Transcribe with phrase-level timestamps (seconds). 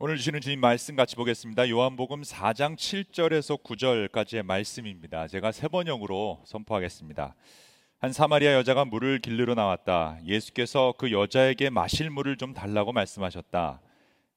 [0.00, 1.70] 오늘 주시는 주님 말씀 같이 보겠습니다.
[1.70, 5.28] 요한복음 4장 7절에서 9절까지의 말씀입니다.
[5.28, 7.36] 제가 세 번역으로 선포하겠습니다.
[8.00, 10.18] 한 사마리아 여자가 물을 길르러 나왔다.
[10.24, 13.80] 예수께서 그 여자에게 마실 물을 좀 달라고 말씀하셨다.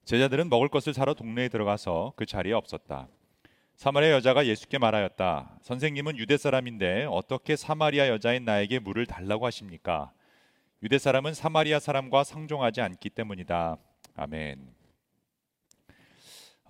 [0.04, 3.08] 제자들은 먹을 것을 사러 동네에 들어가서 그 자리에 없었다.
[3.74, 5.58] 사마리아 여자가 예수께 말하였다.
[5.62, 10.12] 선생님은 유대 사람인데 어떻게 사마리아 여자인 나에게 물을 달라고 하십니까?
[10.84, 13.76] 유대 사람은 사마리아 사람과 상종하지 않기 때문이다.
[14.14, 14.77] 아멘.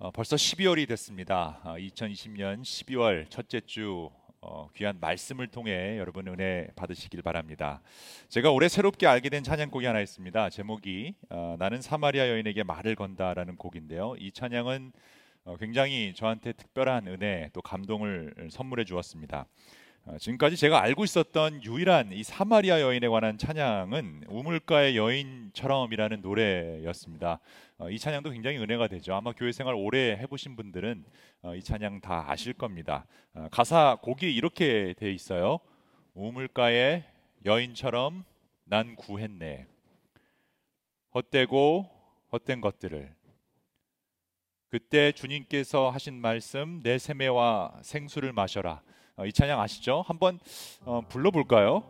[0.01, 1.59] 어, 벌써 12월이 됐습니다.
[1.61, 4.09] 어, 2020년 12월 첫째 주
[4.39, 7.81] 어, 귀한 말씀을 통해 여러분 은혜 받으시길 바랍니다.
[8.29, 10.51] 제가 올해 새롭게 알게 된 찬양곡이 하나 있습니다.
[10.51, 14.15] 제목이 어, 나는 사마리아 여인에게 말을 건다라는 곡인데요.
[14.19, 14.93] 이 찬양은
[15.43, 19.47] 어, 굉장히 저한테 특별한 은혜 또 감동을 선물해 주었습니다.
[20.05, 27.39] 어, 지금까지 제가 알고 있었던 유일한 이 사마리아 여인에 관한 찬양은 우물가의 여인처럼이라는 노래였습니다.
[27.77, 29.13] 어, 이 찬양도 굉장히 은혜가 되죠.
[29.13, 31.05] 아마 교회 생활 오래 해보신 분들은
[31.43, 33.05] 어, 이 찬양 다 아실 겁니다.
[33.51, 35.59] 가사 곡이 이렇게 돼 있어요.
[36.13, 37.03] 우물가의
[37.45, 38.25] 여인처럼
[38.65, 39.67] 난 구했네.
[41.13, 41.89] 헛되고
[42.31, 43.13] 헛된 것들을
[44.69, 48.81] 그때 주님께서 하신 말씀 내 세매와 생수를 마셔라.
[49.19, 50.05] 어, 이 찬양 아시죠?
[50.07, 50.39] 한번
[50.85, 51.83] 어, 불러볼까요?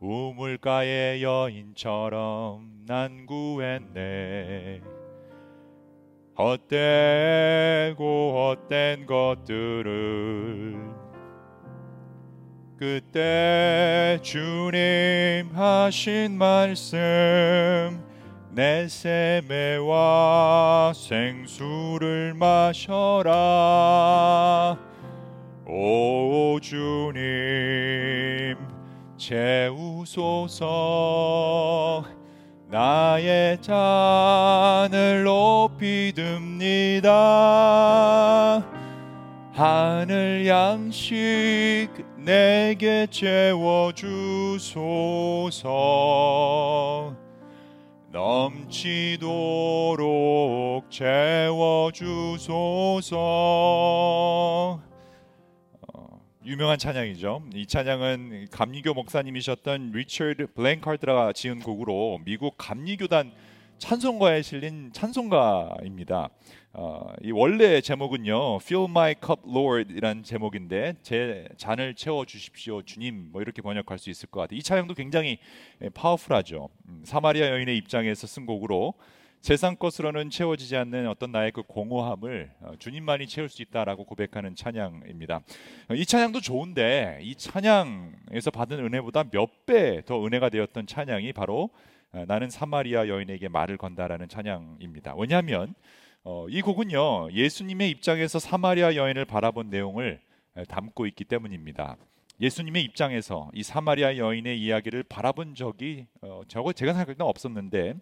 [0.00, 4.82] 우물가의 여인처럼 난 구했네
[6.36, 7.96] 헛되고
[8.68, 10.76] 헛된 것들을
[12.76, 16.98] 그때 주님 하신 말씀
[18.50, 23.38] 내 세매와 생수를 마셔라
[25.70, 27.20] 오 주님
[29.18, 30.56] 채우소서.
[32.70, 37.10] 나의 잔을 높이 듭니다.
[39.52, 45.68] 하늘 양식 내게 채워 주소서.
[48.10, 49.20] 넘치도록
[50.90, 53.18] 채워 주소서
[56.48, 57.42] 유명한 찬양이죠.
[57.54, 63.32] 이 찬양은 감리교 목사님이셨던 리처드 블랭카드가 지은 곡으로 미국 감리교단
[63.76, 66.30] 찬송가에 실린 찬송가입니다.
[66.72, 73.28] 어, 이 원래 제목은요, Fill My Cup, Lord이란 제목인데 제 잔을 채워 주십시오, 주님.
[73.30, 74.56] 뭐 이렇게 번역할 수 있을 것 같아요.
[74.56, 75.40] 이 찬양도 굉장히
[75.92, 76.70] 파워풀하죠.
[76.88, 78.94] 음, 사마리아 여인의 입장에서 쓴 곡으로
[79.40, 85.40] 세상 것으로는 채워지지 않는 어떤 나의 그 공허함을 어, 주님만이 채울 수 있다라고 고백하는 찬양입니다.
[85.94, 91.70] 이 찬양도 좋은데 이 찬양에서 받은 은혜보다 몇 배 더 은혜가 되었던 찬양이 바로
[92.12, 95.14] 어, 나는 사마리아 여인에게 말을 건다라는 찬양입니다.
[95.16, 95.74] 왜냐하면
[96.24, 100.20] 어, 이 곡은요 예수님의 입장에서 사마리아 여인을 바라본 내용을
[100.68, 101.96] 담고 있기 때문입니다.
[102.40, 107.94] 예수님의 입장에서 이 사마리아 여인의 이야기를 바라본 적이 어, 저거 제가 생각할 때는 없었는데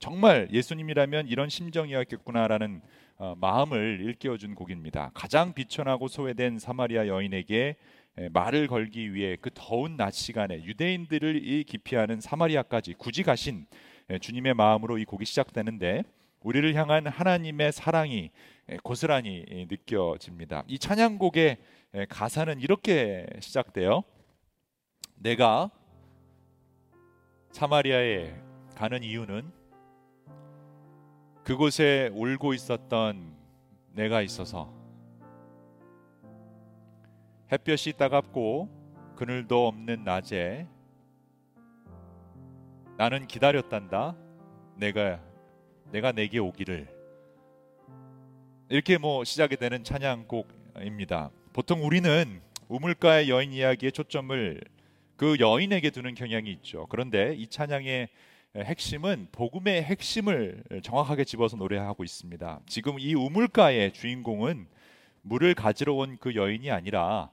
[0.00, 2.82] 정말 예수님이라면 이런 심정이었겠구나라는
[3.18, 5.12] 어, 마음을 일깨워준 곡입니다.
[5.14, 7.76] 가장 비천하고 소외된 사마리아 여인에게
[8.16, 13.66] 에, 말을 걸기 위해 그 더운 낮 시간에 유대인들을 이 기피하는 사마리아까지 굳이 가신
[14.10, 16.02] 에, 주님의 마음으로 이 곡이 시작되는데
[16.40, 18.32] 우리를 향한 하나님의 사랑이
[18.68, 20.64] 에, 고스란히 느껴집니다.
[20.66, 21.58] 이 찬양곡의 예,
[22.08, 24.02] 가사는 이렇게 시작돼요.
[25.14, 25.70] 내가
[27.52, 28.34] 사마리아에
[28.74, 29.52] 가는 이유는
[31.44, 33.36] 그곳에 울고 있었던
[33.92, 34.74] 내가 있어서
[37.52, 40.66] 햇볕이 따갑고 그늘도 없는 낮에
[42.96, 44.16] 나는 기다렸단다.
[44.76, 45.20] 내가
[45.92, 46.88] 내가 내게 오기를
[48.68, 51.30] 이렇게 뭐 시작이 되는 찬양곡입니다.
[51.54, 54.60] 보통 우리는 우물가의 여인 이야기에 초점을
[55.14, 56.88] 그 여인에게 두는 경향이 있죠.
[56.90, 58.08] 그런데 이 찬양의
[58.56, 62.60] 핵심은 복음의 핵심을 정확하게 집어서 노래하고 있습니다.
[62.66, 64.66] 지금 이 우물가의 주인공은
[65.22, 67.30] 물을 가지러 온 그 여인이 아니라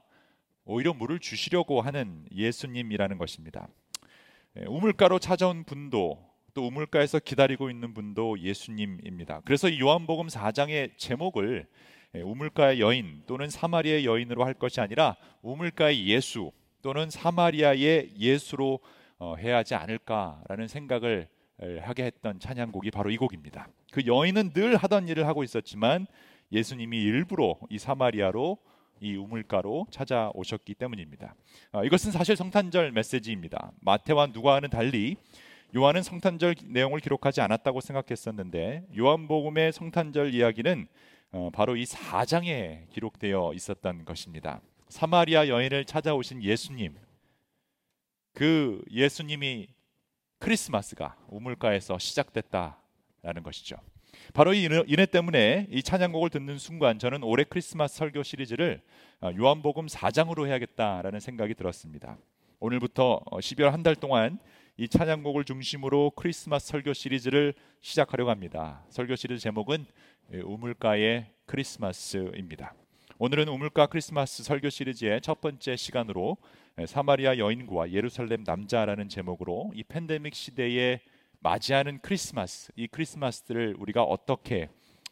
[0.66, 3.66] 오히려 물을 주시려고 하는 예수님이라는 것입니다.
[4.68, 6.24] 우물가로 찾아온 분도
[6.54, 9.40] 또 우물가에서 기다리고 있는 분도 예수님입니다.
[9.44, 11.66] 그래서 이 요한복음 4장의 제목을 예,
[12.14, 18.80] 우물가의 여인 또는 사마리아의 여인으로 할 것이 아니라 우물가의 예수 또는 사마리아의 예수로
[19.18, 21.28] 어, 해야 하지 않을까라는 생각을
[21.80, 23.68] 하게 했던 찬양곡이 바로 이 곡입니다.
[23.92, 26.06] 그 여인은 늘 하던 일을 하고 있었지만
[26.50, 28.58] 예수님이 일부러 이 사마리아로
[29.00, 31.34] 이 우물가로 찾아오셨기 때문입니다.
[31.72, 33.72] 아, 이것은 사실 성탄절 메시지입니다.
[33.80, 35.16] 마태와 누가와는 달리
[35.74, 40.86] 요한은 성탄절 내용을 기록하지 않았다고 생각했었는데 요한복음의 성탄절 이야기는
[41.32, 44.60] 어, 바로 이 4장에 기록되어 있었던 것입니다.
[44.90, 46.94] 사마리아 여인을 찾아오신 예수님,
[48.34, 49.68] 그 예수님이
[50.38, 53.76] 크리스마스가 우물가에서 시작됐다라는 것이죠.
[54.34, 58.82] 바로 이 인해 때문에 이 찬양곡을 듣는 순간 저는 올해 크리스마스 설교 시리즈를
[59.22, 62.18] 어, 요한복음 4장으로 해야겠다라는 생각이 들었습니다.
[62.60, 64.38] 오늘부터 12월 어, 한달 동안
[64.76, 68.84] 이 찬양곡을 중심으로 크리스마스 설교 시리즈를 시작하려고 합니다.
[68.90, 69.86] 설교 시리즈 제목은 예,
[70.30, 72.74] 우물가의 크리스마스입니다.
[73.18, 76.36] 오늘은 우물가 크리스마스 설교 시리즈의 첫 번째 시간으로
[76.78, 81.00] 예, 사마리아 여인과 예루살렘 남자라는 제목으로 이 팬데믹 시대에
[81.40, 84.70] 맞이하는 크리스마스, 이 크리스마스를 우리가 어떻게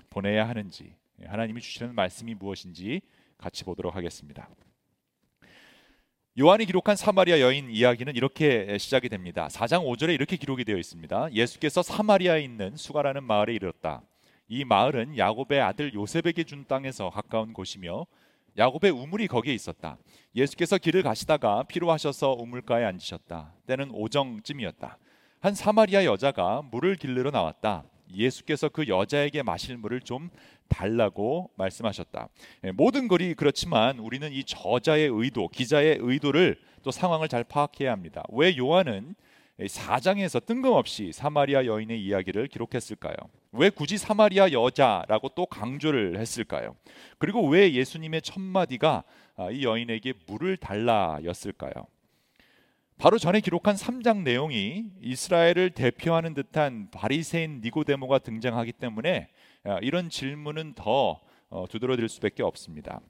[0.09, 3.03] 보내야 하는지 예, 하나님이 주시는 말씀이 무엇인지
[3.37, 4.49] 같이 보도록 하겠습니다.
[6.39, 9.49] 요한이 기록한 사마리아 여인 이야기는 이렇게 시작이 됩니다.
[9.49, 11.33] 4장 5절에 이렇게 기록이 되어 있습니다.
[11.35, 14.03] 예수께서 사마리아에 있는 수가라는 마을에 이르렀다.
[14.53, 18.05] 이 마을은 야곱의 아들 요셉에게 준 땅에서 가까운 곳이며
[18.59, 19.97] 야곱의 우물이 거기에 있었다.
[20.35, 23.55] 예수께서 길을 가시다가 피로하셔서 우물가에 앉으셨다.
[23.69, 24.99] 때는 오정쯤이었다.
[25.39, 27.85] 한 사마리아 여자가 물을 길르러 나왔다.
[28.13, 30.31] 예수께서 그 여자에게 마실 물을 좀
[30.67, 32.29] 달라고 말씀하셨다.
[32.65, 38.25] 예, 모든 글이 그렇지만 우리는 이 저자의 의도, 기자의 의도를 또 상황을 잘 파악해야 합니다.
[38.31, 39.15] 왜 요한은
[39.61, 43.15] 4장에서 뜬금없이 사마리아 여인의 이야기를 기록했을까요?
[43.53, 46.77] 왜 굳이 사마리아 여자라고 또 강조를 했을까요?
[47.19, 49.03] 그리고 왜 예수님의 첫 마디가
[49.37, 51.73] 아, 이 여인에게 물을 달라였을까요?
[52.97, 59.29] 바로 전에 기록한 3장 내용이 이스라엘을 대표하는 듯한 바리새인 니고데모가 등장하기 때문에
[59.65, 63.01] 아, 이런 질문은 더 어, 두드러질 수밖에 없습니다.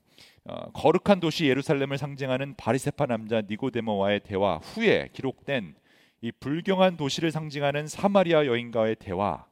[0.44, 5.75] 어, 거룩한 도시 예루살렘을 상징하는 바리세파 남자 니고데모와의 대화 후에 기록된
[6.22, 9.50] 이 불경한 도시를 상징하는 사마리아 여인과의 대화 아,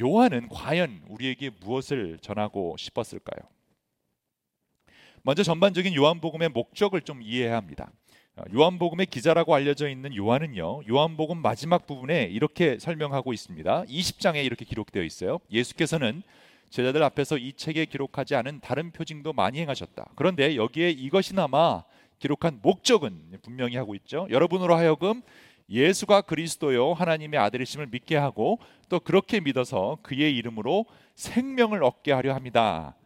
[0.00, 3.48] 요한은 과연 우리에게 무엇을 전하고 싶었을까요?
[5.22, 7.90] 먼저 전반적인 요한복음의 목적을 좀 이해해야 합니다.
[8.34, 10.82] 어, 요한복음의 기자라고 알려져 있는 요한은요.
[10.88, 13.84] 요한복음 마지막 부분에 이렇게 설명하고 있습니다.
[13.84, 15.38] 20장에 이렇게 기록되어 있어요.
[15.50, 16.22] 예수께서는
[16.70, 20.12] 제자들 앞에서 이 책에 기록하지 않은 다른 표징도 많이 행하셨다.
[20.16, 21.84] 그런데 여기에 이것이나마
[22.18, 24.26] 기록한 목적은 분명히 하고 있죠.
[24.30, 25.22] 여러분으로 하여금
[25.68, 32.96] 예수가 그리스도요 하나님의 아들이심을 믿게 하고 또 그렇게 믿어서 그의 이름으로 생명을 얻게 하려 합니다.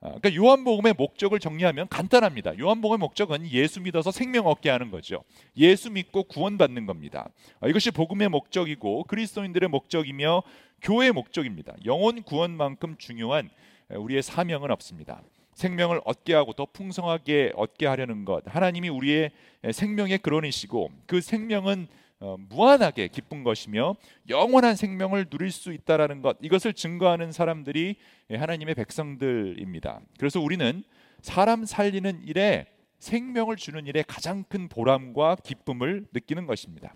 [0.00, 2.58] 아, 그러니까 요한복음의 목적을 정리하면 간단합니다.
[2.58, 5.24] 요한복음의 목적은 예수 믿어서 생명 얻게 하는 거죠.
[5.56, 7.28] 예수 믿고 구원받는 겁니다.
[7.60, 10.42] 아, 이것이 복음의 목적이고 그리스도인들의 목적이며
[10.82, 11.74] 교회의 목적입니다.
[11.86, 13.48] 영혼 구원만큼 중요한
[13.88, 15.22] 우리의 사명은 없습니다.
[15.54, 18.42] 생명을 얻게 하고 더 풍성하게 얻게 하려는 것.
[18.46, 19.30] 하나님이 우리의
[19.72, 23.94] 생명의 근원이시고 그 생명은 어, 무한하게 기쁜 것이며
[24.28, 27.96] 영원한 생명을 누릴 수 있다라는 것 이것을 증거하는 사람들이
[28.30, 30.00] 하나님의 백성들입니다.
[30.18, 30.82] 그래서 우리는
[31.20, 32.66] 사람 살리는 일에
[32.98, 36.94] 생명을 주는 일에 가장 큰 보람과 기쁨을 느끼는 것입니다.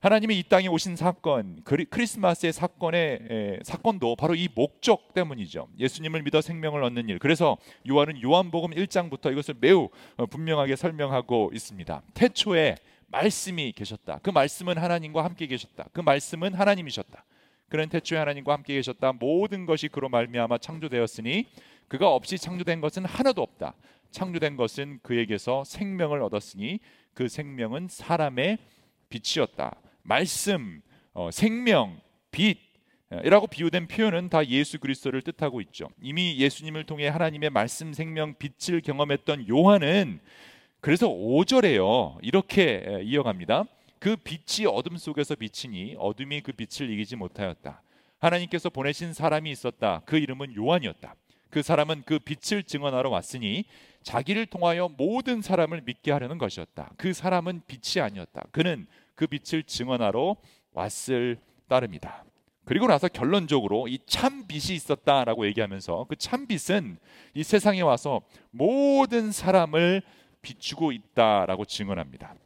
[0.00, 5.68] 하나님이 이 땅에 오신 사건, 크리스마스의 사건의 에, 사건도 바로 이 목적 때문이죠.
[5.78, 7.18] 예수님을 믿어 생명을 얻는 일.
[7.18, 7.56] 그래서
[7.88, 12.02] 요한은 요한복음 1장부터 이것을 매우 어, 분명하게 설명하고 있습니다.
[12.12, 12.76] 태초에
[13.16, 14.18] 말씀이 계셨다.
[14.22, 15.88] 그 말씀은 하나님과 함께 계셨다.
[15.92, 17.24] 그 말씀은 하나님이셨다.
[17.70, 19.14] 그는 태초에 하나님과 함께 계셨다.
[19.14, 21.46] 모든 것이 그로 말미암아 창조되었으니
[21.88, 23.74] 그가 없이 창조된 것은 하나도 없다.
[24.10, 26.80] 창조된 것은 그에게서 생명을 얻었으니
[27.14, 28.58] 그 생명은 사람의
[29.08, 29.76] 빛이었다.
[30.02, 30.82] 말씀,
[31.14, 31.98] 어, 생명,
[32.30, 32.58] 빛
[33.24, 35.88] 이라고 비유된 표현은 다 예수 그리스도를 뜻하고 있죠.
[36.02, 40.20] 이미 예수님을 통해 하나님의 말씀, 생명, 빛을 경험했던 요한은
[40.86, 42.16] 그래서 5절에요.
[42.22, 43.64] 이렇게 이어갑니다.
[43.98, 47.82] 그 빛이 어둠 속에서 비치니 어둠이 그 빛을 이기지 못하였다.
[48.20, 50.02] 하나님께서 보내신 사람이 있었다.
[50.06, 51.16] 그 이름은 요한이었다.
[51.50, 53.64] 그 사람은 그 빛을 증언하러 왔으니
[54.04, 56.92] 자기를 통하여 모든 사람을 믿게 하려는 것이었다.
[56.96, 58.44] 그 사람은 빛이 아니었다.
[58.52, 60.36] 그는 그 빛을 증언하러
[60.72, 62.24] 왔을 따름이다.
[62.64, 66.98] 그리고 나서 결론적으로 이 참 빛이 있었다라고 얘기하면서 그 참 빛은
[67.34, 70.02] 이 세상에 와서 모든 사람을
[70.46, 72.36] 비추고 있다라고 증언합니다.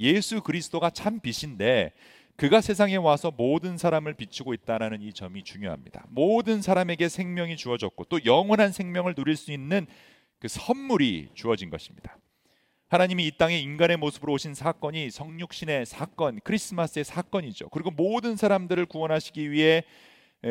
[0.00, 1.92] 예수 그리스도가 참 빛인데
[2.34, 6.06] 그가 세상에 와서 모든 사람을 비추고 있다라는 이 점이 중요합니다.
[6.08, 9.86] 모든 사람에게 생명이 주어졌고 또 영원한 생명을 누릴 수 있는
[10.40, 12.18] 그 선물이 주어진 것입니다.
[12.88, 17.68] 하나님이 이 땅에 인간의 모습으로 오신 사건이 성육신의 사건, 크리스마스의 사건이죠.
[17.68, 19.84] 그리고 모든 사람들을 구원하시기 위해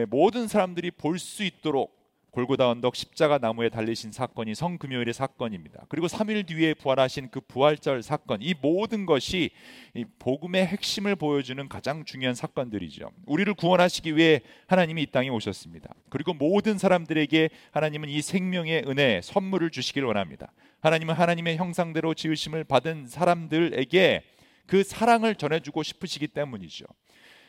[0.08, 2.01] 모든 사람들이 볼 수 있도록
[2.32, 5.86] 골고다 언덕 십자가 나무에 달리신 사건이 성금요일의 사건입니다.
[5.90, 9.52] 그리고 3일 뒤에 부활하신 그 부활절 사건, 이 모든 것이
[9.94, 13.12] 이 복음의 핵심을 보여주는 가장 중요한 사건들이죠.
[13.26, 15.94] 우리를 구원하시기 위해 하나님이 이 땅에 오셨습니다.
[16.10, 20.54] 그리고 모든 사람들에게 하나님은 이 생명의 은혜 선물을 주시길 원합니다.
[20.80, 24.24] 하나님은 하나님의 형상대로 지으심을 받은 사람들에게
[24.68, 26.86] 그 사랑을 전해주고 싶으시기 때문이죠.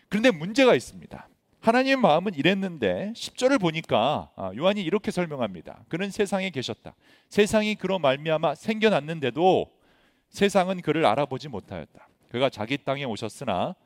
[0.09, 1.29] 그런데 문제가 있습니다.
[1.63, 5.85] 하나님의 마음은 이랬는데 10절을 보니까 아, 요한이 이렇게 설명합니다.
[5.89, 6.97] 그는 세상에 계셨다.
[7.29, 9.71] 세상이 그로 말미암아 생겨났는데도
[10.29, 12.09] 세상은 그를 알아보지 못하였다.
[12.31, 13.77] 그가 자기 땅에 오셨으나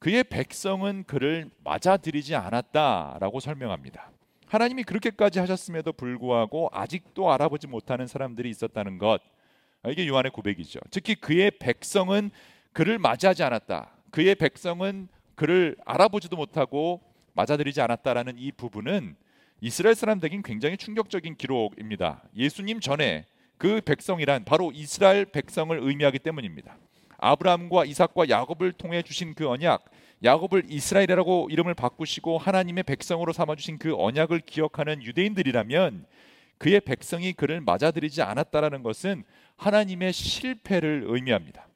[0.00, 4.10] 그의 백성은 그를 맞아들이지 않았다라고 설명합니다.
[4.46, 9.22] 하나님이 그렇게까지 하셨음에도 불구하고 아직도 알아보지 못하는 사람들이 있었다는 것.
[9.82, 10.78] 아, 이게 요한의 고백이죠.
[10.90, 12.30] 특히 그의 백성은
[12.74, 13.92] 그를 맞이하지 않았다.
[14.10, 19.16] 그의 백성은 그를 알아보지도 못하고 맞아들이지 않았다라는 이 부분은
[19.60, 22.22] 이스라엘 사람들에겐 굉장히 충격적인 기록입니다.
[22.36, 23.26] 예수님 전에
[23.58, 26.76] 그 백성이란 바로 이스라엘 백성을 의미하기 때문입니다.
[27.18, 29.84] 아브라함과 이삭과 야곱을 통해 주신 그 언약,
[30.22, 36.06] 야곱을 이스라엘이라고 이름을 바꾸시고 하나님의 백성으로 삼아 주신 그 언약을 기억하는 유대인들이라면
[36.58, 39.24] 그의 백성이 그를 맞아들이지 않았다라는 것은
[39.56, 41.68] 하나님의 실패를 의미합니다.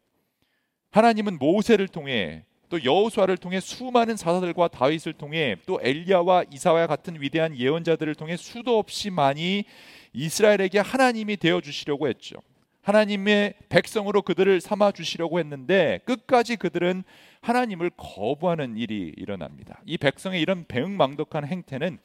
[0.91, 7.57] 하나님은 모세를 통해 또 여호수아를 통해 수많은 사사들과 다윗을 통해 또 엘리야와 이사와 같은 위대한
[7.57, 9.65] 예언자들을 통해 수도 없이 많이
[10.13, 12.37] 이스라엘에게 하나님이 되어 주시려고 했죠.
[12.83, 17.05] 하나님의 백성으로 그들을 삼아 주시려고 했는데 끝까지 그들은
[17.43, 19.81] 하나님을 거부하는 일이 일어납니다.
[19.85, 21.99] 이 백성의 이런 배응망덕한 행태는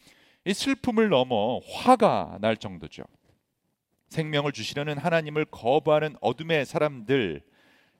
[0.45, 3.03] 이 슬픔을 넘어 화가 날 정도죠.
[4.09, 7.41] 생명을 주시려는 하나님을 거부하는 어둠의 사람들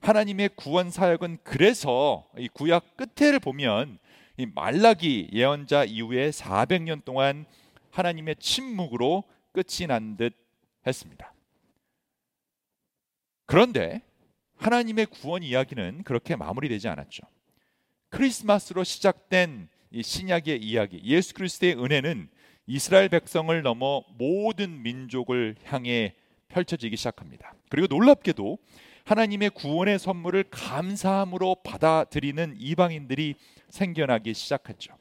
[0.04, 4.00] 하나님의 구원 사역은 그래서 이 구약 끝에를 보면
[4.36, 7.46] 이 말라기 예언자 이후에 400년 동안
[7.92, 10.34] 하나님의 침묵으로 끝이 난 듯
[10.86, 11.34] 했습니다.
[13.46, 14.02] 그런데
[14.58, 17.24] 하나님의 구원 이야기는 그렇게 마무리되지 않았죠.
[18.10, 22.30] 크리스마스로 시작된 이 신약의 이야기, 예수 그리스도의 은혜는
[22.68, 26.16] 이스라엘 백성을 넘어 모든 민족을 향해
[26.50, 27.54] 펼쳐지기 시작합니다.
[27.70, 28.58] 그리고 놀랍게도
[29.04, 33.36] 하나님의 구원의 선물을 감사함으로 받아들이는 이방인들이
[33.70, 34.96] 생겨나기 시작했죠.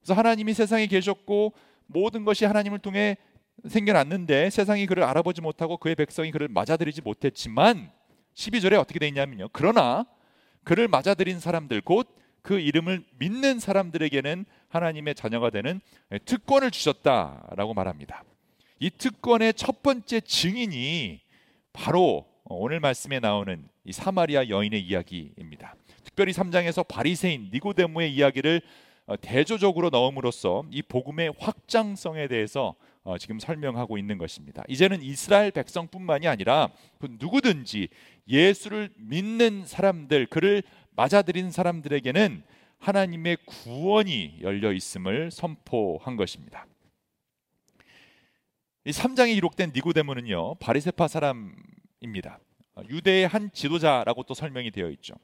[0.00, 1.52] 그래서 하나님이 세상에 계셨고
[1.86, 3.16] 모든 것이 하나님을 통해
[3.68, 7.90] 생겨났는데 세상이 그를 알아보지 못하고 그의 백성이 그를 맞아들이지 못했지만
[8.34, 9.48] 12절에 어떻게 되어 있냐면요.
[9.52, 10.06] 그러나
[10.64, 15.80] 그를 맞아들인 사람들 곧 그 이름을 믿는 사람들에게는 하나님의 자녀가 되는
[16.26, 18.22] 특권을 주셨다라고 말합니다.
[18.80, 21.22] 이 특권의 첫 번째 증인이
[21.72, 25.74] 바로 어, 오늘 말씀에 나오는 이 사마리아 여인의 이야기입니다.
[26.04, 28.60] 특별히 3장에서 바리새인 니고데모의 이야기를
[29.06, 34.62] 어, 대조적으로 넣음으로써 이 복음의 확장성에 대해서 어, 지금 설명하고 있는 것입니다.
[34.68, 37.88] 이제는 이스라엘 백성뿐만이 아니라 그 누구든지
[38.28, 42.42] 예수를 믿는 사람들, 그를 맞아들인 사람들에게는
[42.78, 46.66] 하나님의 구원이 열려 있음을 선포한 것입니다.
[48.84, 51.54] 이 3장에 기록된 니고데모는요 바리세파 사람
[52.04, 52.38] 입니다.
[52.76, 55.14] 어, 유대의 한 지도자라고 또 설명이 되어 있죠.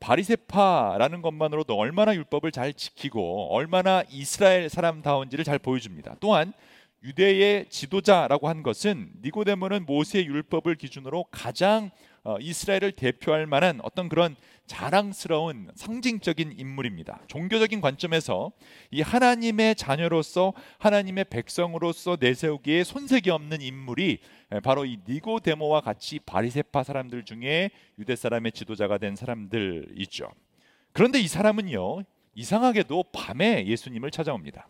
[0.00, 6.16] 바리세파라는 것만으로도 얼마나 율법을 잘 지키고 얼마나 이스라엘 사람다운지를 잘 보여줍니다.
[6.20, 6.52] 또한
[7.04, 11.90] 유대의 지도자라고 한 것은 니고데모는 모세의 율법을 기준으로 가장
[12.24, 14.36] 어, 이스라엘을 대표할 만한 어떤 그런
[14.66, 17.20] 자랑스러운 상징적인 인물입니다.
[17.26, 18.52] 종교적인 관점에서
[18.90, 24.20] 이 하나님의 자녀로서 하나님의 백성으로서 내세우기에 손색이 없는 인물이
[24.62, 30.30] 바로 이 니고데모와 같이 바리세파 사람들 중에 유대 사람의 지도자가 된 사람들이죠.
[30.92, 34.68] 그런데 이 사람은요 이상하게도 밤에 예수님을 찾아옵니다.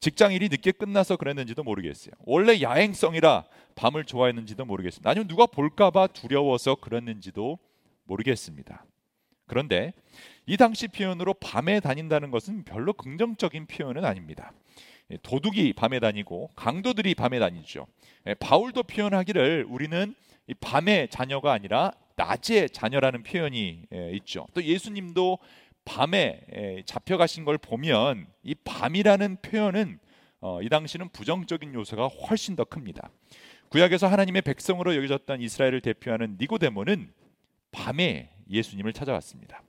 [0.00, 2.12] 직장 일이 늦게 끝나서 그랬는지도 모르겠어요.
[2.20, 5.10] 원래 야행성이라 밤을 좋아했는지도 모르겠습니다.
[5.10, 7.58] 아니면 누가 볼까봐 두려워서 그랬는지도
[8.04, 8.84] 모르겠습니다.
[9.46, 9.92] 그런데
[10.46, 14.52] 이 당시 표현으로 밤에 다닌다는 것은 별로 긍정적인 표현은 아닙니다.
[15.10, 17.86] 예, 도둑이 밤에 다니고 강도들이 밤에 다니죠.
[18.26, 20.14] 예, 바울도 표현하기를 우리는
[20.60, 24.46] 밤의 자녀가 아니라 낮의 자녀라는 표현이 예, 있죠.
[24.54, 25.38] 또 예수님도
[25.84, 29.98] 밤에 잡혀가신 걸 보면 이 밤이라는 표현은
[30.40, 33.10] 어, 이 당시는 부정적인 요소가 훨씬 더 큽니다.
[33.70, 37.12] 구약에서 하나님의 백성으로 여겨졌던 이스라엘을 대표하는 니고데모는
[37.72, 39.62] 밤에 예수님을 찾아왔습니다.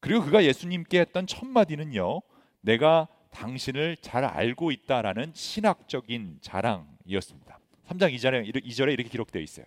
[0.00, 2.22] 그리고 그가 예수님께 했던 첫 마디는요.
[2.62, 7.58] 내가 당신을 잘 알고 있다라는 신학적인 자랑이었습니다.
[7.88, 9.66] 3장 2절에, 2절에 이렇게 기록되어 있어요.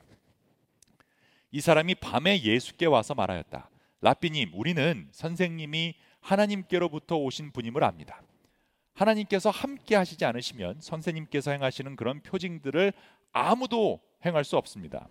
[1.51, 3.69] 이 사람이 밤에 예수께 와서 말하였다.
[4.01, 8.21] 라삐님, 우리는 선생님이 하나님께로부터 오신 분임을 압니다.
[8.93, 12.93] 하나님께서 함께 하시지 않으시면 선생님께서 행하시는 그런 표징들을
[13.31, 15.07] 아무도 행할 수 없습니다.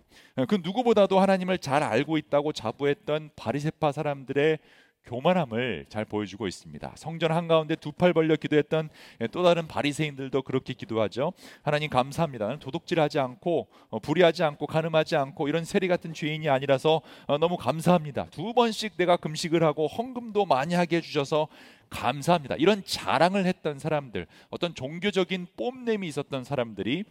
[0.47, 4.59] 그 누구보다도 하나님을 잘 알고 있다고 자부했던 바리세파 사람들의
[5.05, 6.93] 교만함을 잘 보여주고 있습니다.
[6.95, 8.89] 성전 한가운데 두 팔 벌려 기도했던
[9.31, 11.33] 또 다른 바리새인들도 그렇게 기도하죠.
[11.63, 12.59] 하나님 감사합니다.
[12.59, 18.27] 도둑질하지 않고 어, 불의하지 않고 가늠하지 않고 이런 세리 같은 죄인이 아니라서 어, 너무 감사합니다.
[18.29, 21.47] 두 번씩 내가 금식을 하고 헌금도 많이 하게 해 주셔서
[21.89, 22.55] 감사합니다.
[22.57, 27.03] 이런 자랑을 했던 사람들, 어떤 종교적인 뽐냄이 있었던 사람들이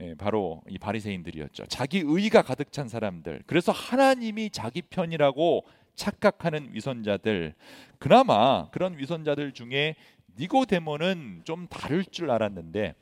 [0.00, 1.66] 예, 바로 이 바리새인들이었죠.
[1.66, 3.42] 자기 의가 가득 찬 사람들.
[3.46, 7.54] 그래서 하나님이 자기 편이라고 착각하는 위선자들.
[7.98, 9.94] 그나마 그런 위선자들 중에
[10.38, 12.94] 니고데모는 좀 다를 줄 알았는데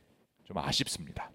[0.43, 1.31] 좀 아쉽습니다.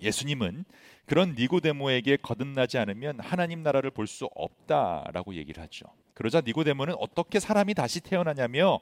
[0.00, 0.64] 예수님은
[1.04, 5.86] 그런 니고데모에게 거듭나지 않으면 하나님 나라를 볼 수 없다라고 얘기를 하죠.
[6.14, 8.80] 그러자 니고데모는 어떻게 사람이 다시 태어나냐며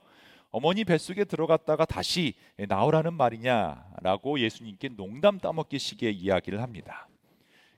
[0.50, 7.08] 어머니 뱃속에 들어갔다가 다시 나오라는 말이냐라고 예수님께 농담 따먹기식의 이야기를 합니다.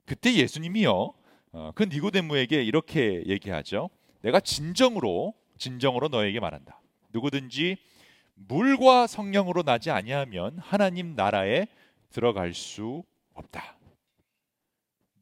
[0.05, 1.13] 그때 예수님이요
[1.53, 3.91] 어, 그 니고데모에게 이렇게 얘기하죠.
[4.23, 6.81] 내가 진정으로 진정으로 너에게 말한다.
[7.13, 7.77] 누구든지
[8.35, 11.67] 물과 성령으로 나지 아니하면 하나님 나라에
[12.11, 13.03] 들어갈 수
[13.35, 13.77] 없다.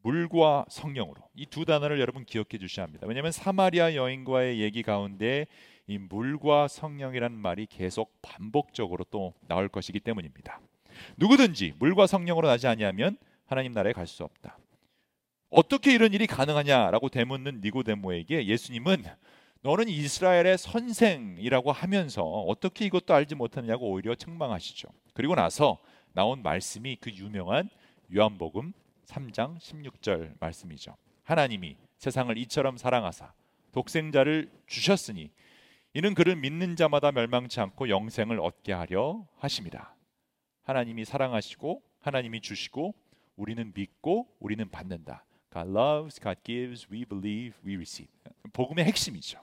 [0.03, 3.07] 물과 성령으로 이 두 단어를 여러분 기억해 주셔야 합니다.
[3.07, 5.47] 왜냐하면 사마리아 여인과의 얘기 가운데
[5.87, 10.61] 이 물과 성령이라는 말이 계속 반복적으로 또 나올 것이기 때문입니다.
[11.17, 13.17] 누구든지 물과 성령으로 나지 아니하면
[13.47, 14.59] 하나님 나라에 갈 수 없다.
[15.51, 19.05] 어떻게 이런 일이 가능하냐라고 되묻는 니고데모에게 예수님은
[19.63, 24.89] 너는 이스라엘의 선생이라고 하면서 어떻게 이것도 알지 못하느냐고 오히려 책망하시죠.
[25.15, 25.79] 그리고 나서
[26.13, 27.69] 나온 말씀이 그 유명한
[28.15, 28.73] 요한복음
[29.07, 30.97] 3장 16절 말씀이죠.
[31.25, 33.33] 하나님이 세상을 이처럼 사랑하사
[33.73, 35.31] 독생자를 주셨으니
[35.95, 39.95] 이는 그를 믿는 자마다 멸망치 않고 영생을 얻게 하려 하심이라.
[40.63, 42.95] 하나님이 사랑하시고 하나님이 주시고
[43.37, 45.25] 우리는 믿고 우리는 받는다.
[45.53, 48.11] God loves, God gives, we believe, we receive.
[48.53, 49.41] 복음의 핵심이죠.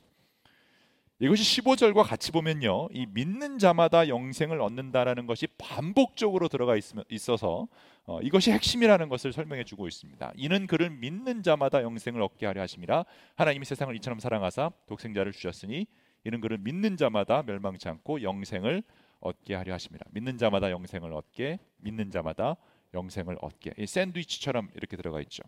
[1.20, 2.90] 이것이 15절과 같이 보면요.
[2.92, 6.76] 이 믿는 자마다 영생을 얻는다라는 것이 반복적으로 들어가
[7.10, 7.68] 있어서
[8.06, 10.34] 어, 이것이 핵심이라는 것을 설명해 주고 있습니다.
[10.36, 15.88] 이는 그를 믿는 자마다 영생을 얻게 하려 하심이라 하나님이 세상을 이처럼 사랑하사 독생자를 주셨으니
[16.26, 18.84] 이는 그를 믿는 자마다 멸망치 않고 영생을
[19.22, 20.06] 얻게 하려 하심이라.
[20.12, 22.58] 믿는 자마다 영생을 얻게, 믿는 자마다
[22.94, 23.74] 영생을 얻게.
[23.78, 25.44] 이 샌드위치처럼 이렇게 들어가 있죠.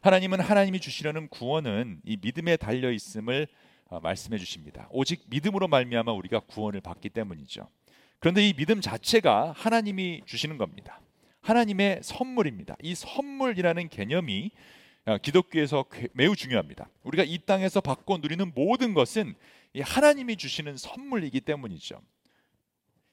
[0.00, 3.48] 하나님은 하나님이 주시려는 구원은 이 믿음에 달려 있음을
[3.86, 4.88] 어, 말씀해 주십니다.
[4.92, 7.68] 오직 믿음으로 말미암아 우리가 구원을 받기 때문이죠.
[8.20, 11.00] 그런데 이 믿음 자체가 하나님이 주시는 겁니다.
[11.40, 12.76] 하나님의 선물입니다.
[12.82, 14.50] 이 선물이라는 개념이
[15.06, 16.88] 어, 기독교에서 매우 중요합니다.
[17.02, 19.34] 우리가 이 땅에서 받고 누리는 모든 것은
[19.80, 22.00] 하나님이 주시는 선물이기 때문이죠.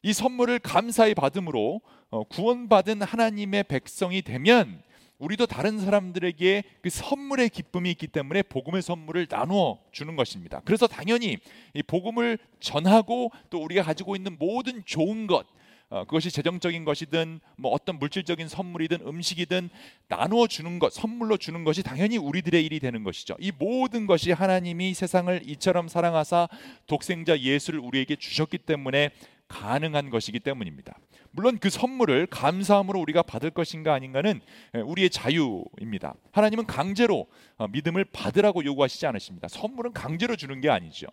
[0.03, 4.83] 이 선물을 감사히 받음으로 어, 구원받은 하나님의 백성이 되면
[5.19, 10.61] 우리도 다른 사람들에게 그 선물의 기쁨이 있기 때문에 복음의 선물을 나누어 주는 것입니다.
[10.65, 11.37] 그래서 당연히
[11.73, 15.45] 이 복음을 전하고 또 우리가 가지고 있는 모든 좋은 것
[15.89, 19.69] 어, 그것이 재정적인 것이든 뭐 어떤 물질적인 선물이든 음식이든
[20.07, 23.35] 나누어 주는 것, 선물로 주는 것이 당연히 우리들의 일이 되는 것이죠.
[23.39, 26.49] 이 모든 것이 하나님이 세상을 이처럼 사랑하사
[26.87, 29.11] 독생자 예수를 우리에게 주셨기 때문에
[29.47, 30.97] 가능한 것이기 때문입니다.
[31.31, 34.39] 물론 그 선물을 감사함으로 우리가 받을 것인가 아닌가는
[34.85, 36.15] 우리의 자유입니다.
[36.31, 37.27] 하나님은 강제로
[37.57, 39.49] 어, 믿음을 받으라고 요구하시지 않으십니다.
[39.49, 41.07] 선물은 강제로 주는 게 아니죠.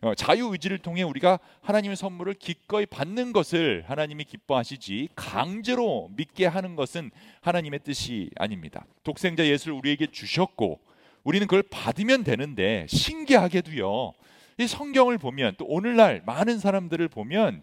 [0.00, 6.74] 어, 자유 의지를 통해 우리가 하나님의 선물을 기꺼이 받는 것을 하나님이 기뻐하시지 강제로 믿게 하는
[6.74, 8.84] 것은 하나님의 뜻이 아닙니다.
[9.04, 10.80] 독생자 예수를 우리에게 주셨고
[11.22, 14.12] 우리는 그걸 받으면 되는데 신기하게도요.
[14.58, 17.62] 이 성경을 보면 또 오늘날 많은 사람들을 보면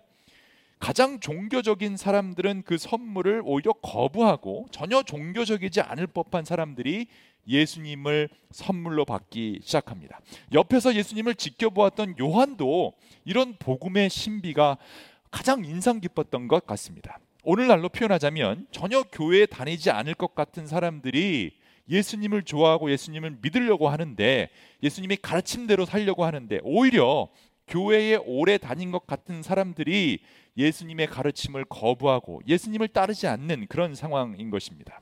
[0.79, 7.07] 가장 종교적인 사람들은 그 선물을 오히려 거부하고 전혀 종교적이지 않을 법한 사람들이
[7.47, 10.19] 예수님을 선물로 받기 시작합니다.
[10.53, 14.77] 옆에서 예수님을 지켜보았던 요한도 이런 복음의 신비가
[15.31, 17.19] 가장 인상 깊었던 것 같습니다.
[17.43, 21.51] 오늘날로 표현하자면 전혀 교회에 다니지 않을 것 같은 사람들이
[21.87, 24.49] 예수님을 좋아하고 예수님을 믿으려고 하는데
[24.81, 27.29] 예수님이 가르침대로 살려고 하는데 오히려
[27.67, 30.19] 교회에 오래 다닌 것 같은 사람들이
[30.57, 35.01] 예수님의 가르침을 거부하고 예수님을 따르지 않는 그런 상황인 것입니다.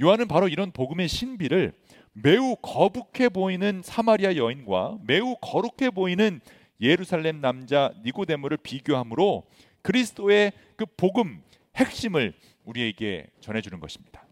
[0.00, 1.72] 요한은 바로 이런 복음의 신비를
[2.12, 6.40] 매우 거북해 보이는 사마리아 여인과 매우 거룩해 보이는
[6.80, 9.44] 예루살렘 남자 니고데모를 비교함으로
[9.82, 11.42] 그리스도의 그 복음
[11.76, 14.26] 핵심을 우리에게 전해 주는 것입니다.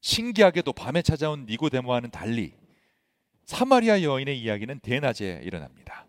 [0.00, 2.54] 신기하게도 밤에 찾아온 니고데모와는 달리
[3.44, 6.07] 사마리아 여인의 이야기는 대낮에 일어납니다.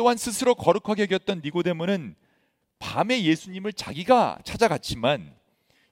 [0.00, 2.16] 또한 스스로 거룩하게 여겼던 니고데모는
[2.78, 5.36] 밤에 예수님을 자기가 찾아갔지만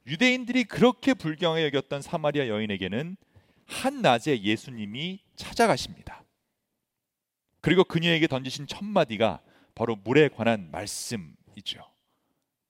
[0.07, 3.19] 유대인들이 그렇게 불경하게 여겼던 사마리아 여인에게는
[3.67, 6.25] 한낮에 예수님이 찾아가십니다.
[7.61, 9.43] 그리고 그녀에게 던지신 첫 마디가
[9.75, 11.85] 바로 물에 관한 말씀이죠.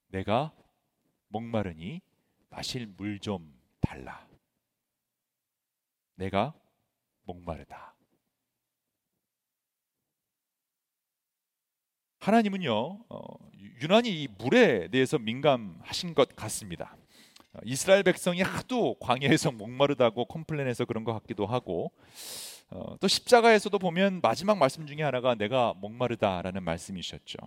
[0.09, 0.51] 내가
[1.29, 2.01] 목마르니
[2.49, 4.27] 마실 물 좀 달라.
[6.15, 6.53] 내가
[7.23, 7.88] 목마르다.
[12.19, 13.19] 하나님은요 어,
[13.81, 16.97] 유난히 이 물에 대해서 민감하신 것 같습니다.
[17.53, 21.91] 어, 이스라엘 백성이 하도 광야에서 목마르다고 컴플레인해서 그런 것 같기도 하고
[22.71, 27.37] 어, 또 십자가에서도 보면 마지막 말씀 중에 하나가 내가 목마르다라는 말씀이셨죠.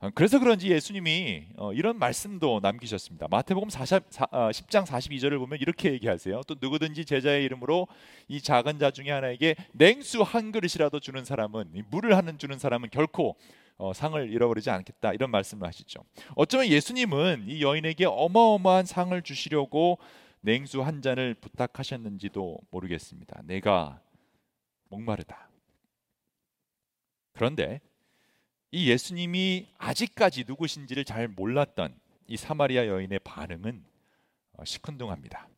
[0.00, 3.26] 어, 그래서 그런지 예수님이 어, 이런 말씀도 남기셨습니다.
[3.28, 6.42] 마태복음 40, 10장 42절을 보면 이렇게 얘기하세요.
[6.46, 7.88] 또 누구든지 제자의 이름으로
[8.28, 13.36] 이 작은 자 중에 하나에게 냉수 한 그릇이라도 주는 사람은 물을 하는 주는 사람은 결코
[13.76, 16.04] 어, 상을 잃어버리지 않겠다 이런 말씀을 하시죠.
[16.36, 19.98] 어쩌면 예수님은 이 여인에게 어마어마한 상을 주시려고
[20.42, 23.42] 냉수 한 잔을 부탁하셨는지도 모르겠습니다.
[23.44, 24.00] 내가
[24.90, 25.50] 목마르다.
[27.32, 27.80] 그런데
[28.70, 33.84] 이 예수님이 아직까지 누구신지를 잘 몰랐던 이 사마리아 여인의 반응은
[34.52, 35.48] 어, 시큰둥합니다.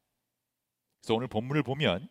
[1.01, 2.09] 그래서 오늘 본문을 보면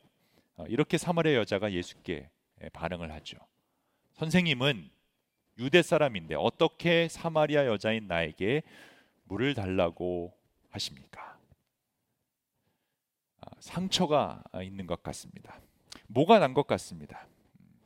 [0.57, 2.29] 어, 이렇게 사마리아 여자가 예수께
[2.73, 3.37] 반응을 하죠.
[4.13, 4.89] 선생님은
[5.59, 8.63] 유대 사람인데 어떻게 사마리아 여자인 나에게
[9.23, 10.33] 물을 달라고
[10.69, 11.37] 하십니까?
[13.41, 15.59] 아, 상처가 있는 것 같습니다.
[16.07, 17.25] 뭐가 난 것 같습니다.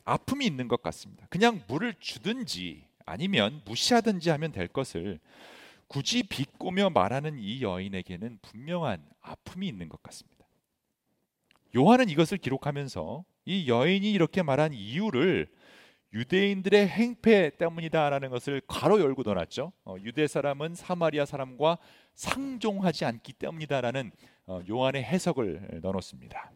[0.05, 1.27] 아픔이 있는 것 같습니다.
[1.29, 5.19] 그냥 물을 주든지 아니면 무시하든지 하면 될 것을
[5.87, 10.45] 굳이 비꼬며 말하는 이 여인에게는 분명한 아픔이 있는 것 같습니다.
[11.75, 15.47] 요한은 이것을 기록하면서 이 여인이 이렇게 말한 이유를
[16.13, 19.71] 유대인들의 행패 때문이다라는 것을 괄호 열고 넣어놨죠.
[19.83, 21.79] 어, 유대 사람은 사마리아 사람과
[22.13, 24.11] 상종하지 않기 때문이다라는
[24.45, 26.51] 어, 요한의 해석을 넣어놓습니다.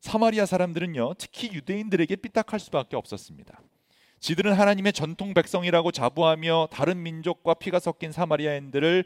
[0.00, 3.60] 사마리아 사람들은요, 특히 유대인들에게 삐딱할 수밖에 없었습니다.
[4.20, 9.04] 지들은 하나님의 전통 백성이라고 자부하며 다른 민족과 피가 섞인 사마리아인들을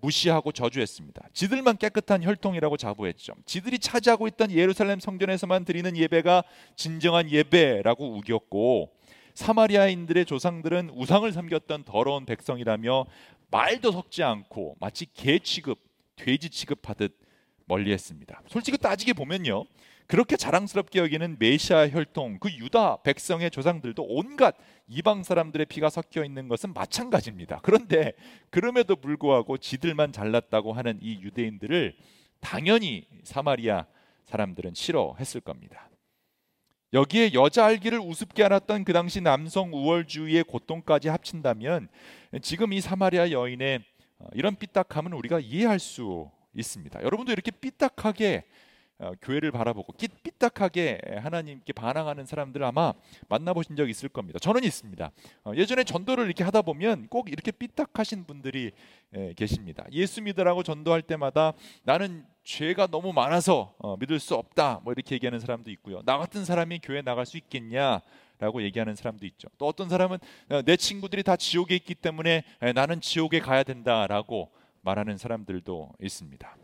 [0.00, 1.28] 무시하고 저주했습니다.
[1.32, 3.34] 지들만 깨끗한 혈통이라고 자부했죠.
[3.46, 6.44] 지들이 차지하고 있던 예루살렘 성전에서만 드리는 예배가
[6.76, 8.90] 진정한 예배라고 우겼고
[9.34, 13.06] 사마리아인들의 조상들은 우상을 섬겼던 더러운 백성이라며
[13.50, 15.78] 말도 섞지 않고 마치 개 취급,
[16.16, 17.16] 돼지 취급하듯
[17.66, 18.42] 멀리했습니다.
[18.48, 19.64] 솔직히 따지게 보면요.
[20.06, 24.54] 그렇게 자랑스럽게 여기는 메시아 혈통 그 유다 백성의 조상들도 온갖
[24.86, 27.60] 이방 사람들의 피가 섞여 있는 것은 마찬가지입니다.
[27.62, 28.12] 그런데
[28.50, 31.96] 그럼에도 불구하고 지들만 잘났다고 하는 이 유대인들을
[32.40, 33.86] 당연히 사마리아
[34.24, 35.88] 사람들은 싫어했을 겁니다.
[36.92, 41.88] 여기에 여자 알기를 우습게 알았던 그 당시 남성 우월주의의 고통까지 합친다면
[42.40, 43.82] 지금 이 사마리아 여인의
[44.18, 47.02] 어, 이런 삐딱함은 우리가 이해할 수 있습니다.
[47.02, 48.44] 여러분도 이렇게 삐딱하게
[48.98, 52.92] 어, 교회를 바라보고 삐딱하게 하나님께 반항하는 사람들 아마
[53.28, 54.38] 만나보신 적 있을 겁니다.
[54.38, 55.10] 저는 있습니다.
[55.44, 58.72] 어, 예전에 전도를 이렇게 하다 보면 꼭 이렇게 삐딱하신 분들이
[59.36, 59.84] 계십니다.
[59.92, 61.52] 예수 믿으라고 전도할 때마다
[61.84, 64.80] 나는 죄가 너무 많아서 어, 믿을 수 없다.
[64.84, 66.02] 뭐 이렇게 얘기하는 사람도 있고요.
[66.02, 68.00] 나 같은 사람이 교회 나갈 수 있겠냐?
[68.38, 69.48] 라고 얘기하는 사람도 있죠.
[69.58, 70.18] 또 어떤 사람은
[70.64, 72.42] 내 친구들이 다 지옥에 있기 때문에
[72.74, 74.50] 나는 지옥에 가야 된다라고
[74.82, 76.56] 말하는 사람들도 있습니다.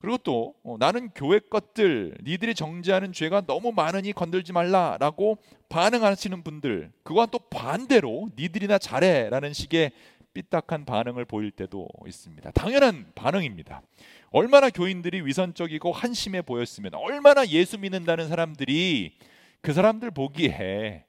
[0.00, 6.90] 그리고 또 어, 나는 교회 것들 니들이 정죄하는 죄가 너무 많으니 건들지 말라라고 반응하시는 분들
[7.02, 9.92] 그와 또 반대로 니들이나 잘해라는 식의
[10.32, 12.50] 삐딱한 반응을 보일 때도 있습니다.
[12.52, 13.82] 당연한 반응입니다.
[14.30, 19.18] 얼마나 교인들이 위선적이고 한심해 보였으면 얼마나 예수 믿는다는 사람들이
[19.60, 21.04] 그 사람들 보기에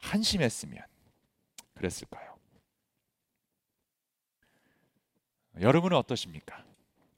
[0.00, 0.82] 한심했으면
[1.74, 2.36] 그랬을까요?
[5.60, 6.71] 여러분은 어떠십니까?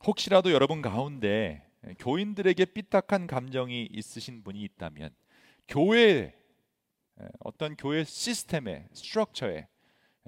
[0.07, 1.67] 혹시라도 여러분 가운데
[1.99, 5.11] 교인들에게 삐딱한 감정이 있으신 분이 있다면
[5.67, 6.35] 교회
[7.41, 9.67] 어떤 교회 시스템에 스트럭처에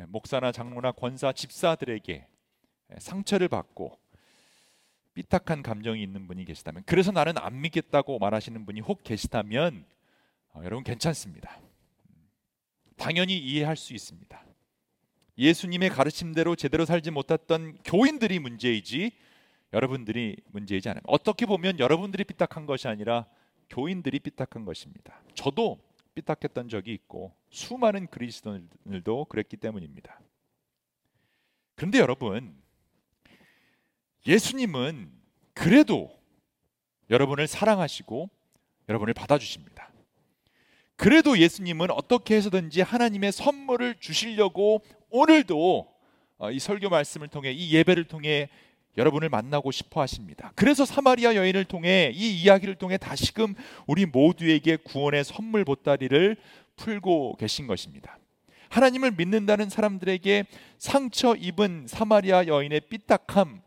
[0.08, 2.26] 목사나 장로나 권사 집사들에게
[2.98, 3.98] 상처를 받고
[5.14, 9.84] 삐딱한 감정이 있는 분이 계시다면 그래서 나는 안 믿겠다고 말하시는 분이 혹 계시다면
[10.52, 11.58] 어, 여러분 괜찮습니다.
[12.96, 14.44] 당연히 이해할 수 있습니다.
[15.38, 19.12] 예수님의 가르침대로 제대로 살지 못했던 교인들이 문제이지
[19.72, 21.02] 여러분들이 문제이지 않아요.
[21.06, 23.26] 어떻게 보면 여러분들이 삐딱한 것이 아니라
[23.68, 25.20] 교인들이 삐딱한 것입니다.
[25.34, 25.78] 저도
[26.14, 30.20] 삐딱했던 적이 있고 수많은 그리스도인들도 그랬기 때문입니다.
[31.74, 32.56] 그런데 여러분
[34.26, 35.12] 예수님은
[35.52, 36.10] 그래도
[37.10, 38.30] 여러분을 사랑하시고
[38.88, 39.92] 여러분을 받아주십니다.
[40.96, 45.94] 그래도 예수님은 어떻게 해서든지 하나님의 선물을 주시려고 오늘도
[46.38, 48.48] 어, 이 설교 말씀을 통해 이 예배를 통해
[48.96, 50.52] 여러분을 만나고 싶어 하십니다.
[50.54, 53.54] 그래서 사마리아 여인을 통해 이 이야기를 통해 다시금
[53.86, 56.36] 우리 모두에게 구원의 선물 보따리를
[56.76, 58.18] 풀고 계신 것입니다.
[58.68, 60.44] 하나님을 믿는다는 사람들에게
[60.78, 63.62] 상처 입은 사마리아 여인의 삐딱함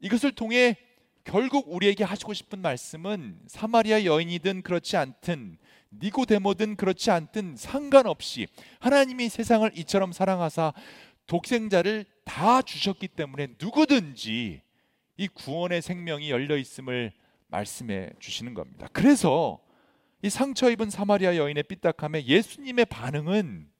[0.00, 0.76] 이것을 통해
[1.24, 5.58] 결국 우리에게 하시고 싶은 말씀은 사마리아 여인이든 그렇지 않든
[6.00, 8.46] 니고데모든 그렇지 않든 상관없이
[8.78, 10.72] 하나님이 세상을 이처럼 사랑하사
[11.28, 14.62] 독생자를 다 주셨기 때문에 누구든지
[15.16, 17.12] 이 구원의 생명이 열려 있음을
[17.46, 18.88] 말씀해 주시는 겁니다.
[18.92, 19.62] 그래서
[20.22, 23.70] 이 상처 입은 사마리아 여인의 삐딱함에 예수님의 반응은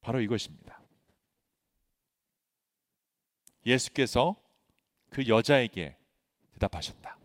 [0.00, 0.80] 바로 이것입니다.
[3.66, 4.36] 예수께서
[5.10, 5.96] 그 여자에게
[6.52, 7.18] 대답하셨다.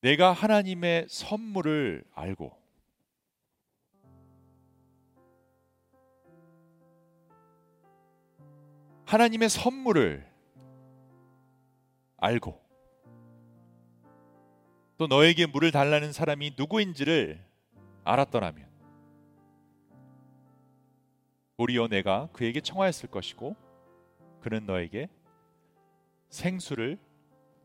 [0.00, 2.63] 내가 하나님의 선물을 알고
[9.14, 10.26] 하나님의 선물을
[12.16, 12.60] 알고
[14.98, 17.40] 또 너에게 물을 달라는 사람이 누구인지를
[18.02, 18.68] 알았더라면
[21.58, 23.54] 도리어 내가 그에게 청하였을 것이고
[24.40, 25.08] 그는 너에게
[26.30, 26.98] 생수를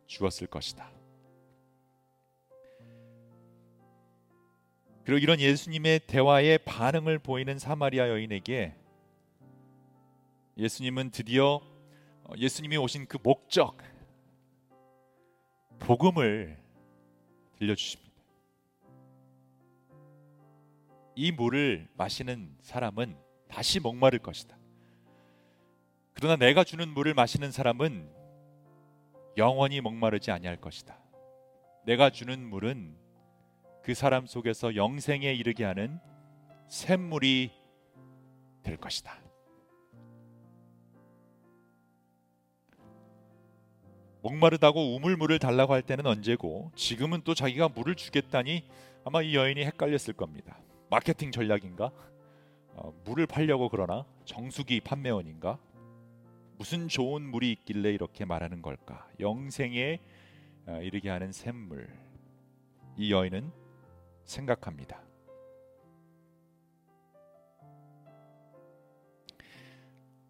[0.05, 0.91] 주었을 것이다.
[5.03, 8.75] 그리고 이런 예수님의 대화에 반응을 보이는 사마리아 여인에게
[10.59, 11.61] 예수님은 드디어
[12.25, 13.77] 어, 예수님이 오신 그 목적
[15.79, 16.61] 복음을
[17.57, 18.11] 들려주십니다.
[21.15, 23.17] 이 물을 마시는 사람은
[23.47, 24.57] 다시 목마를 것이다.
[26.13, 28.09] 그러나 내가 주는 물을 마시는 사람은
[29.37, 30.99] 영원히 목마르지 아니할 것이다.
[31.85, 32.97] 내가 주는 물은
[33.81, 36.01] 그 사람 속에서 영생에 이르게 하는
[36.67, 37.53] 샘물이
[38.63, 39.28] 될 것이다.
[44.21, 48.63] 목마르다고 우물물을 달라고 할 때는 언제고 지금은 또 자기가 물을 주겠다니
[49.05, 50.57] 아마 이 여인이 헷갈렸을 겁니다.
[50.89, 51.91] 마케팅 전략인가?
[52.73, 55.57] 어, 물을 팔려고 그러나 정수기 판매원인가?
[56.57, 59.07] 무슨 좋은 물이 있길래 이렇게 말하는 걸까?
[59.19, 59.99] 영생에
[60.67, 61.87] 어, 이르게 하는 샘물.
[62.97, 63.51] 이 여인은
[64.25, 65.01] 생각합니다.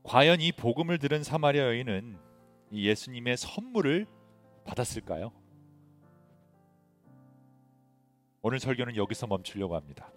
[0.04, 2.29] 과연 이 복음을 들은 사마리아 여인은
[2.72, 4.06] 이 예수님의 선물을
[4.66, 5.32] 받았을까요?
[8.42, 10.12] 오늘 설교는 여기서 멈추려고 합니다.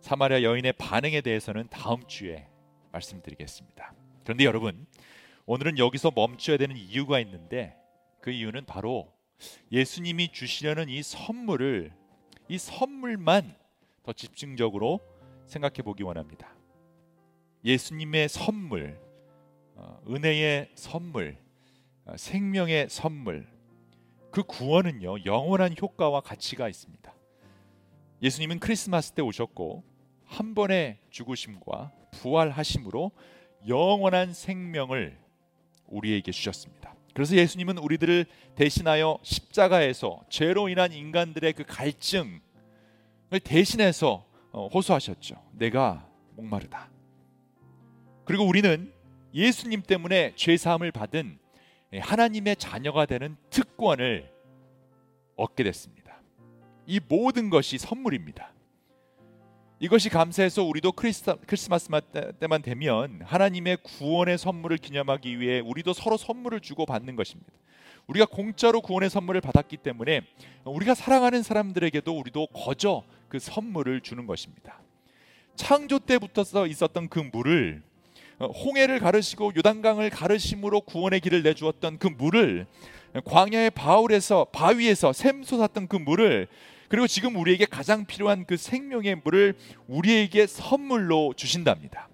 [0.00, 2.48] 사마리아 여인의 반응에 대해서는 다음 주에
[2.92, 3.94] 말씀드리겠습니다.
[4.22, 4.86] 그런데 여러분,
[5.46, 7.74] 오늘은 여기서 멈춰야 되는 이유가 있는데
[8.20, 9.12] 그 이유는 바로
[9.72, 11.92] 예수님이 주시려는 이 선물을
[12.48, 13.56] 이 선물만
[14.02, 15.00] 더 집중적으로
[15.46, 16.54] 생각해 보기 원합니다.
[17.64, 19.07] 예수님의 선물, 어,
[20.08, 21.38] 은혜의 선물,
[22.04, 23.46] 어, 생명의 선물,
[24.30, 27.14] 그 구원은요 영원한 효과와 가치가 있습니다.
[28.22, 29.84] 예수님은 크리스마스 때 오셨고
[30.24, 33.12] 한 번의 죽으심과 부활하심으로
[33.68, 35.18] 영원한 생명을
[35.86, 36.94] 우리에게 주셨습니다.
[37.14, 42.40] 그래서 예수님은 우리들을 대신하여 십자가에서 죄로 인한 인간들의 그 갈증을
[43.42, 45.36] 대신해서 어, 호소하셨죠.
[45.52, 46.90] 내가 목마르다.
[48.24, 48.92] 그리고 우리는
[49.34, 51.38] 예수님 때문에 죄 사함을 받은
[51.94, 54.30] 하나님의 자녀가 되는 특권을
[55.36, 56.20] 얻게 됐습니다.
[56.86, 58.52] 이 모든 것이 선물입니다.
[59.80, 61.88] 이것이 감사해서 우리도 크리스마스
[62.40, 67.52] 때만 되면 하나님의 구원의 선물을 기념하기 위해 우리도 서로 선물을 주고 받는 것입니다.
[68.08, 70.22] 우리가 공짜로 구원의 선물을 받았기 때문에
[70.64, 74.80] 우리가 사랑하는 사람들에게도 우리도 거저 그 선물을 주는 것입니다.
[75.54, 77.82] 창조 때부터 있었던 그 물을
[78.40, 82.66] 홍해를 가르시고 요단강을 가르심으로 구원의 길을 내주었던 그 물을
[83.24, 86.46] 광야의 바울에서 바위에서 샘솟았던 그 물을
[86.88, 89.54] 그리고 지금 우리에게 가장 필요한 그 생명의 물을
[89.88, 92.08] 우리에게 선물로 주신답니다.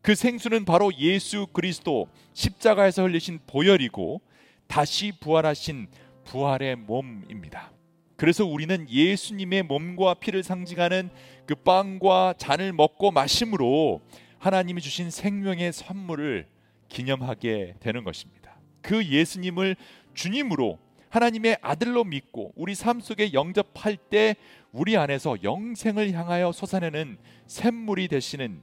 [0.00, 4.20] 그 생수는 바로 예수 그리스도 십자가에서 흘리신 보혈이고
[4.66, 5.88] 다시 부활하신
[6.24, 7.72] 부활의 몸입니다.
[8.16, 11.10] 그래서 우리는 예수님의 몸과 피를 상징하는
[11.46, 14.00] 그 빵과 잔을 먹고 마심으로
[14.38, 16.46] 하나님이 주신 생명의 선물을
[16.88, 18.58] 기념하게 되는 것입니다.
[18.80, 19.76] 그 예수님을
[20.14, 20.78] 주님으로
[21.10, 24.36] 하나님의 아들로 믿고 우리 삶 속에 영접할 때
[24.72, 28.60] 우리 안에서 영생을 향하여 솟아내는 샘물이 되시는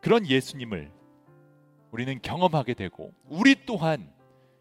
[0.00, 0.90] 그런 예수님을
[1.90, 4.10] 우리는 경험하게 되고 우리 또한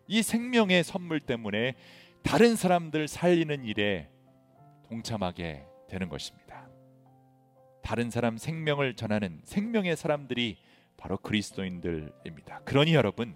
[0.08, 1.76] 이 생명의 선물 때문에
[2.24, 4.10] 다른 사람들 살리는 일에
[4.89, 6.70] 동참하게 되는 것입니다.
[7.82, 10.58] 다른 사람 생명을 전하는 생명의 사람들이
[10.98, 12.62] 바로 그리스도인들입니다.
[12.63, 13.36] 그러니 여러분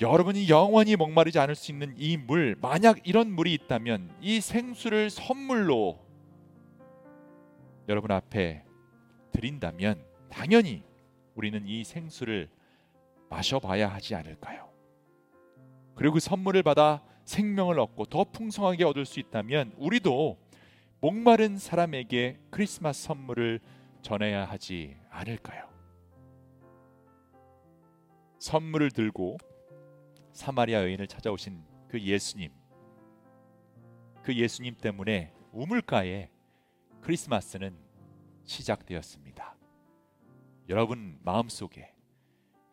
[0.00, 5.98] 여러분이 영원히 목마르지 않을 수 있는 이 물, 만약 이런 물이 있다면 이 생수를 선물로
[7.88, 8.64] 여러분 앞에
[9.32, 10.84] 드린다면 당연히
[11.34, 12.48] 우리는 이 생수를
[13.28, 14.70] 마셔봐야 하지 않을까요?
[15.94, 20.38] 그리고 그 선물을 받아 생명을 얻고 더 풍성하게 얻을 수 있다면 우리도
[21.00, 23.60] 목마른 사람에게 크리스마스 선물을
[24.02, 25.66] 전해야 하지 않을까요?
[28.38, 29.38] 선물을 들고
[30.32, 32.52] 사마리아 여인을 찾아오신 그 예수님,
[34.22, 36.30] 그 예수님 때문에 우물가에
[37.00, 37.78] 크리스마스는
[38.44, 39.56] 시작되었습니다.
[40.68, 41.94] 여러분 마음속에,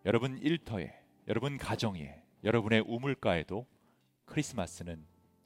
[0.06, 0.94] 여러분 일터에,
[1.30, 3.66] 여러분 가정에, 여러분의 우물가에도
[4.26, 5.06] 크리스마스는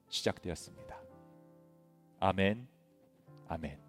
[0.09, 0.90] 시작되었습니다.
[2.21, 2.67] 아멘,
[3.47, 3.80] 아멘.